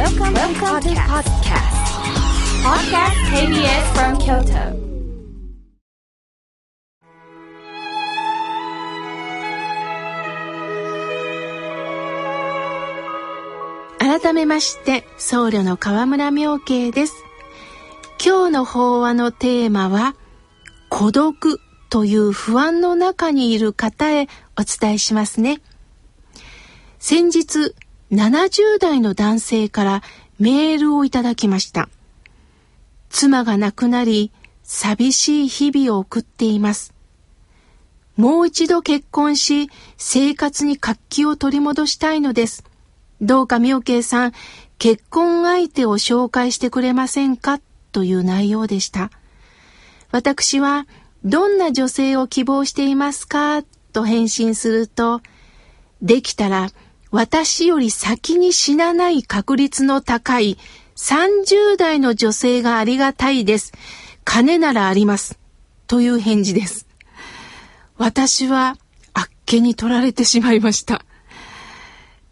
[0.00, 1.76] Welcome, Welcome to podcast.
[2.64, 4.64] Podcast KBS from Kyoto.
[13.98, 17.22] 改めまして僧侶の河村明慶です
[18.24, 20.16] 今日の法話のテーマは
[20.88, 21.60] 孤独
[21.90, 24.28] という不安の中にいる方へ
[24.58, 25.60] お伝えしますね
[26.98, 27.74] 先日
[28.10, 30.02] 70代の男性から
[30.38, 31.88] メールをいただきました。
[33.08, 34.32] 妻が亡くなり
[34.62, 36.92] 寂しい日々を送っています。
[38.16, 42.64] もう一度結婚し生活に活気を取り戻したいのです。
[43.20, 44.32] どうか妙慶さん、
[44.78, 47.60] 結婚相手を紹介してくれませんか？
[47.92, 49.10] という内容でした。
[50.10, 50.86] 私は、
[51.24, 53.62] どんな女性を希望していますか？
[53.92, 55.20] と返信すると、
[56.00, 56.70] できたら
[57.10, 60.58] 私より先に死なない確率の高い
[60.96, 63.72] 30代の女性がありがたいです。
[64.24, 65.38] 金ならあります。
[65.86, 66.86] という返事です。
[67.96, 68.76] 私は
[69.12, 71.02] あっけに取られてしまいました。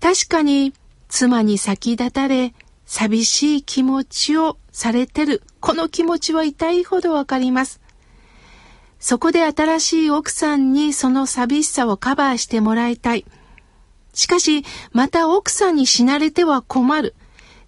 [0.00, 0.72] 確かに
[1.08, 2.54] 妻に先立たれ
[2.86, 7.80] 寂しい気持ちをされてるこの気持ちは痛いほどわかります。
[9.00, 13.24] そこで新しい奥さんにその寂しさをカバーしてもらいたい。
[14.18, 17.14] しかし、また奥さんに死なれては困る。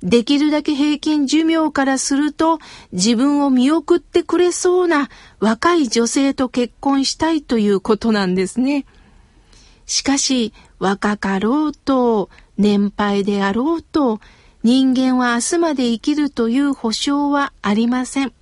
[0.02, 2.58] できるだけ平均寿命からすると
[2.90, 8.84] 自分を見送ってくれそうな若い女性と結婚したいということなんですね。
[9.86, 14.18] しかし、若かろうと、年配であろうと、
[14.64, 18.32] 人間は明日まで生きるという保証はありません。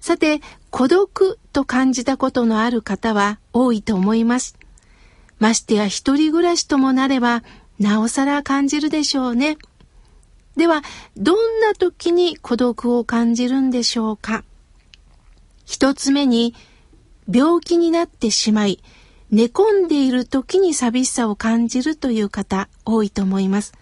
[0.00, 4.56] さて、孤独と感じたことのある方は多いと思います。
[5.42, 7.42] ましてや一人暮らしともなれば、
[7.80, 9.58] なおさら感じるでしょうね。
[10.56, 10.82] では、
[11.16, 14.44] どんな時に孤独を感じるんでしょうか
[15.64, 16.54] 一つ目に、
[17.28, 18.84] 病気になってしまい、
[19.32, 23.72] 寝込んでいる時に寂しさを感じるという方多いと思います。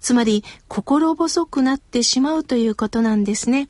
[0.00, 3.68] つまり心細くなってしまうということなんですね。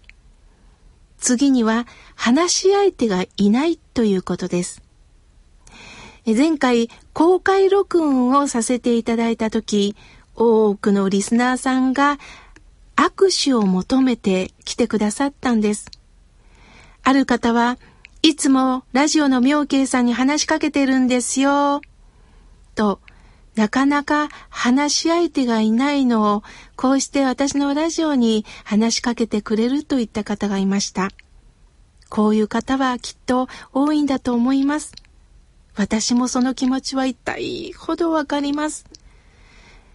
[1.18, 4.83] 次には話し相手がいないということです。
[6.26, 9.94] 前回公開録音をさせていただいた時、
[10.34, 12.18] 多くのリスナーさんが
[12.96, 15.90] 握手を求めて来てくださったんです。
[17.02, 17.78] ある方は
[18.22, 21.82] いつもラジオの妙慶さんに話しかけてるんですよ。
[22.74, 23.00] と、
[23.54, 26.42] なかなか話し相手がいないのを、
[26.74, 31.10] こうして私のラジオに話しかけてくれるといった方がいました。
[32.08, 35.03] こういう方はきっと多いんだと思います。
[35.76, 38.84] 私もその気持ちは痛いほどわかります。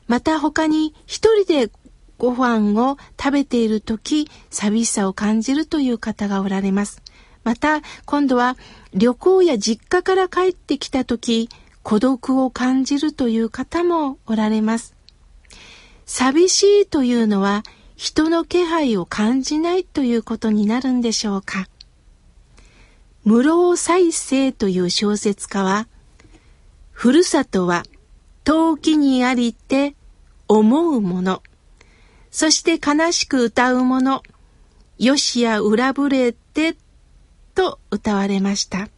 [0.07, 1.71] また他に一人で
[2.17, 7.01] ご飯を食べている時、寂しさを感じるという方がおられます。
[7.43, 8.57] また今度は
[8.93, 11.49] 旅行や実家から帰ってきた時
[11.83, 14.95] 孤独を感じるという方もおられます。
[16.05, 17.63] 寂しいというのは
[17.95, 21.67] 人の気配を感じないということになるんでしょうか。
[23.25, 25.87] 室尾再生という小説家は、
[26.91, 27.83] ふるさとは
[28.43, 29.95] 陶器にありて
[30.47, 31.43] 思うもの、
[32.31, 34.23] そして悲しく歌うもの、
[34.97, 36.75] よしや裏ぶれて
[37.55, 38.89] と歌われました。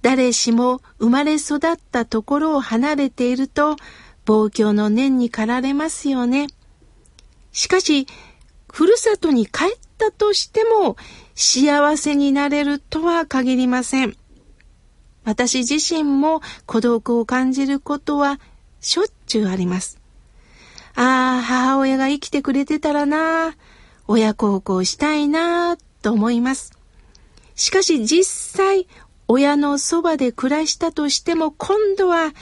[0.00, 1.60] 誰しも生まれ育っ
[1.90, 3.76] たところを離れていると、
[4.24, 6.48] 望郷の念に駆られますよね。
[7.52, 8.06] しかし、
[8.72, 10.96] ふるさとに帰ってたとしても、
[11.34, 14.16] 幸せになれるとは限りません。
[15.24, 18.40] 私自身も孤独を感じることは
[18.80, 19.98] しょっちゅうあります。
[20.94, 23.54] ああ、母親が生きてくれてたらな、
[24.06, 26.72] 親孝行したいな、と思います。
[27.54, 28.86] しかし実際、
[29.28, 32.32] 親のそばで暮らしたとしても今度は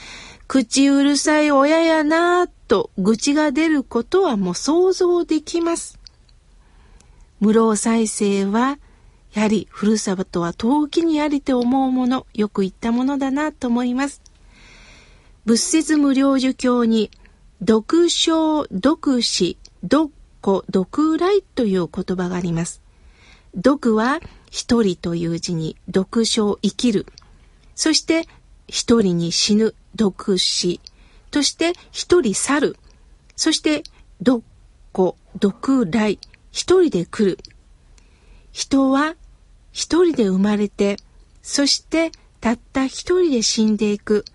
[0.47, 5.99] 口うるさい親やなと愚痴が出ることはもう想像できます。
[7.39, 8.79] 無老再生は
[9.33, 14.21] やはりふるさとは遠きにありて思うもの、よく言ったものだなと思います。
[15.45, 17.11] 仏説無料儒教に、
[17.59, 20.11] 読書、読詩、読
[20.43, 22.81] 古、読来という言葉があります。
[23.55, 24.19] 読は
[24.49, 27.05] 一人という字に読書生きる。
[27.75, 28.27] そして
[28.67, 30.81] 一人に死ぬ、読死。
[31.29, 32.77] として一人去る。
[33.35, 33.83] そして
[34.19, 34.43] 読
[34.95, 36.19] 古、読来。
[36.57, 37.37] 一人で来る。
[38.51, 39.13] 人は
[39.71, 40.97] 一人で生まれて、
[41.43, 42.11] そして
[42.41, 44.25] たった一人で死んでいく。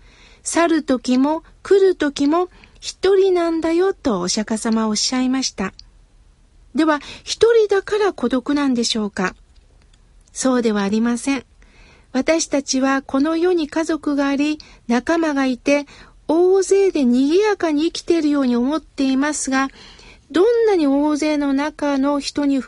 [0.41, 2.47] 去る時も来る時も
[2.79, 5.73] 一人なんだよとお釈迦様おっしゃいました。
[6.73, 9.35] では、一人だから孤独なんでしょうか？
[10.31, 11.43] そうではありません。
[12.13, 15.87] 私たちはこの世に家族があり、仲間がいて、
[16.29, 19.67] 大勢で賑やかに生きているように思っていますが、
[20.31, 22.63] どんなに大勢の中の人に囲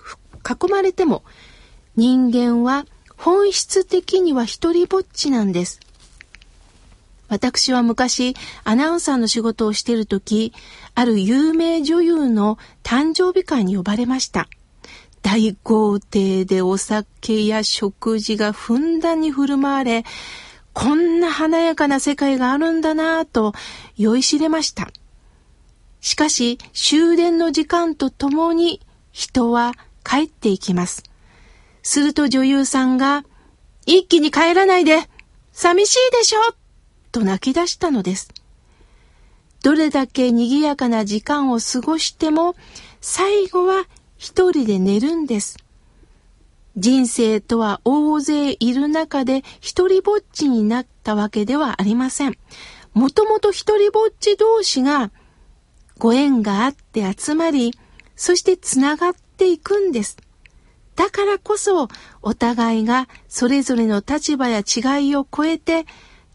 [0.69, 1.24] まれても、
[1.95, 2.86] 人間は
[3.18, 5.80] 本質的には一人ぼっちなんです。
[7.27, 10.53] 私は昔アナウンサーの仕事をしている時、
[10.94, 14.48] ある有名女優の誕生日会に呼ばれました。
[15.24, 20.06] 大豪邸でお酒や食事がふんだんに振る舞われ、
[20.74, 23.53] こんな華やかな世界があるんだなぁと
[23.98, 24.91] 酔いしれました。
[26.06, 28.80] しかし終電の時間とともに
[29.12, 29.74] 人は
[30.04, 31.02] 帰っていきます。
[31.81, 33.25] すると女優さんが、
[33.88, 35.10] 一気に帰らないで
[35.52, 36.40] 寂しいでしょ
[37.12, 38.30] と泣き出したのです。
[39.63, 42.56] どれだけ賑やかな時間を過ごしても
[43.01, 43.86] 最後は
[44.16, 45.58] 一人で寝るんです。
[46.78, 52.38] 人生とは大勢いる中で一人ぼっちになったわけではありません。
[52.94, 55.10] もともと一人ぼっち同士が
[55.97, 57.74] ご縁があって集まり、
[58.15, 60.18] そしてつながっていくんです。
[60.95, 61.89] だからこそ
[62.21, 65.86] お互いがそれぞれの立場や違いを超えて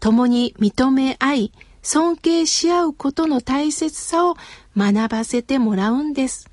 [0.01, 1.53] 共に認め合い
[1.83, 4.37] 尊敬し合うことの大切さを
[4.77, 6.51] 学ばせてもらうんです。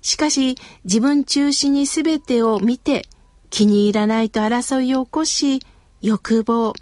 [0.00, 3.08] しかし自分中心に全てを見て
[3.50, 5.60] 気に入らないと争いを起こし
[6.00, 6.72] 欲望、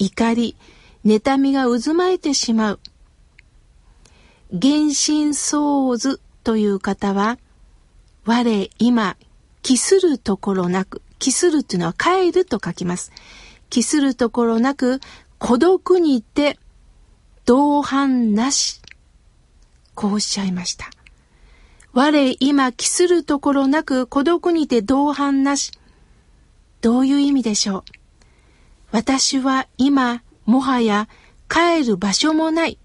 [0.00, 0.56] 怒り、
[1.04, 2.80] 妬みが渦巻いてしまう。
[4.54, 7.38] 原神創図という方は
[8.24, 9.16] 我今
[9.62, 13.10] 帰するところなく帰するというのは帰ると書きます。
[13.68, 15.00] 帰するところなく
[15.38, 16.58] 孤独にて
[17.44, 18.80] 同伴なし。
[19.94, 20.90] こうおっしゃいました。
[21.92, 25.72] 我今帰するところなく孤独にて同伴なし。
[26.80, 27.82] どういう意味でしょう？
[28.92, 31.08] 私は今もはや
[31.48, 32.78] 帰る場所もない。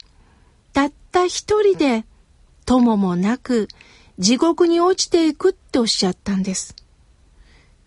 [1.09, 2.05] った一人で
[2.65, 3.67] 友もなく
[4.19, 6.75] 地獄に落ちていくっておっしゃったんです。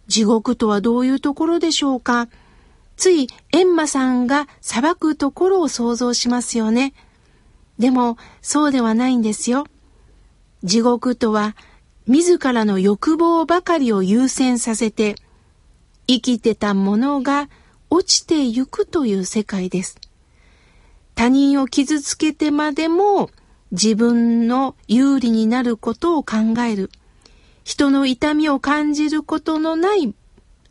[0.09, 2.29] 地獄とはどういうところでしょうか？
[2.97, 6.95] ついエンマさんが裁くところを想像しますよね。
[7.79, 9.67] でもそうではないんですよ。
[10.65, 11.55] 地獄とは
[12.09, 15.15] 自らの欲望ばかりを優先させて
[16.09, 17.49] 生きてたものが
[17.89, 19.97] 落ちてゆくという世界です。
[21.15, 23.31] 他人を傷つけてまでも
[23.71, 26.91] 自分の有利になることを考える。
[27.65, 30.15] 人の痛みを感じることのない、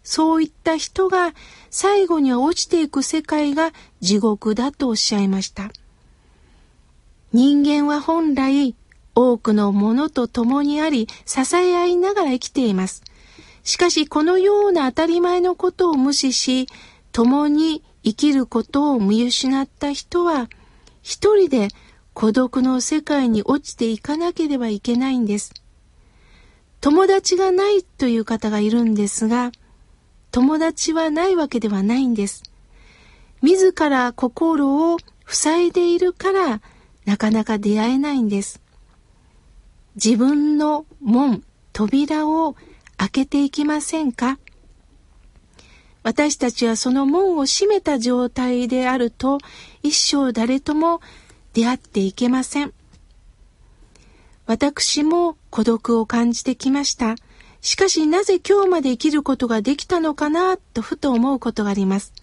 [0.04, 1.34] そういった人が
[1.70, 3.72] 最後には落ちていく世界が
[4.02, 5.72] 地獄だとおっしゃいました。
[7.34, 8.76] 人間は本来
[9.16, 13.04] 多くのものと共にあり、支え合いながら生きています。
[13.64, 16.68] しかし、このような当たり前のことを無視し、
[17.12, 20.50] 共に生きることを見失った人は、
[21.02, 21.70] 一人で
[22.14, 25.54] 孤独の世界に落ちていかなければいけないんです。
[26.80, 29.52] 友達がないという方がいるんですが、
[30.32, 32.44] 友達はないわけではないんです。
[33.42, 34.98] 自ら心を
[35.28, 36.62] 塞いでいるから、
[37.06, 38.62] なかなか出会えないんです。
[39.96, 41.44] 自分の門、
[41.74, 42.56] 扉を
[42.98, 44.40] 開けていきませんか？
[46.04, 49.38] 私たちはその門を閉めた状態であると
[49.84, 51.02] 一生誰とも
[51.54, 52.74] 出会っていけません。
[54.48, 57.16] 私も孤独を感じてきました。
[57.62, 62.14] しかしなぜ今日まで生きることができたのかなとふと思うことがあります。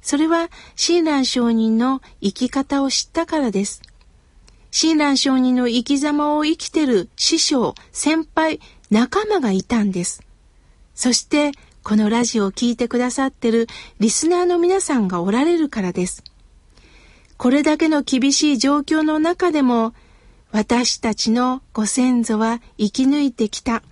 [0.00, 3.82] それは親鸞上人の生き方を知ったからです。
[4.70, 8.58] 親鸞上人の生き様を生きてる師匠、先輩、
[8.90, 10.22] 仲間がいたんです。
[10.94, 13.66] そして、このラジオを聴いてくださってる
[13.98, 16.22] リスナーの皆さんがおられるからです。
[17.36, 19.94] これだけの厳しい状況の中でも、
[20.52, 23.82] 私たちのご先祖は生き抜いてきた。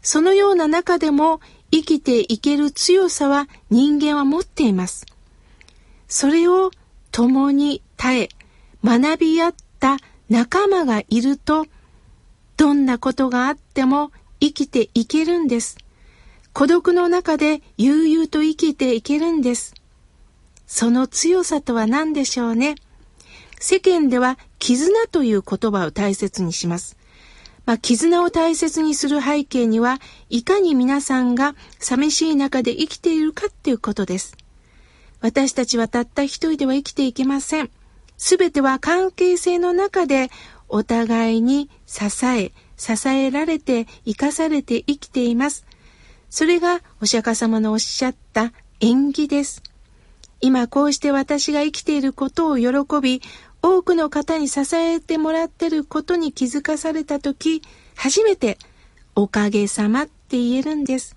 [0.00, 1.40] そのような中でも
[1.72, 5.06] 生きていける強さは人間は持っています。
[6.06, 6.70] それを
[7.10, 8.28] 共に耐え、
[8.84, 9.96] 学び合った
[10.28, 11.66] 仲間がいると、
[12.56, 15.83] どんなことがあっても生きていけるんです。
[16.54, 19.74] 孤独の中で悠々と生きていけるんです。
[20.68, 22.76] その強さとは何でしょうね？
[23.58, 26.96] 世間では絆という言葉を大切にします。
[27.66, 29.98] まあ、絆を大切にする背景には、
[30.30, 34.36] いかに皆さんが寂しい中で生きているかっていうことです。
[35.20, 37.70] 私たちはたった一人では生きていけません。
[38.16, 40.30] すべては関係性の中で
[40.68, 45.66] お互いに支え、支えられて生かされて生きています。
[46.34, 49.62] それがお釈迦様のおっしゃった縁起です。
[50.40, 53.22] 今こうして私が生きていることを喜び、
[53.62, 57.62] 多くの方に支えてもらってることに気づかされたとき、
[57.94, 58.58] 初めて
[59.14, 61.14] おかげさまって言えるんです。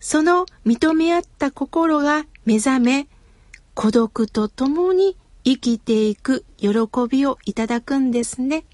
[0.00, 3.06] その認め合った心が目覚め、
[3.74, 6.70] 孤独と共に生きていく喜
[7.08, 8.64] びをいただくんですね。